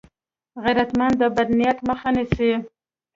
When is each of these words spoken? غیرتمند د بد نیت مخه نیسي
غیرتمند 0.63 1.15
د 1.21 1.23
بد 1.35 1.49
نیت 1.59 1.77
مخه 1.87 2.09
نیسي 2.15 2.51